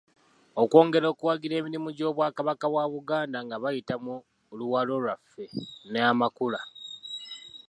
Okwongera 0.61 1.07
okuwagira 1.13 1.53
emirimu 1.57 1.89
gy'Obwakabaka 1.97 2.65
bwa 2.71 2.85
Buganda 2.93 3.37
nga 3.45 3.57
bayita 3.63 3.95
mu 4.03 4.15
‘Luwalo 4.57 4.95
Lwaffe' 5.03 5.51
ne 5.91 5.99
‘Amakula.' 6.09 6.65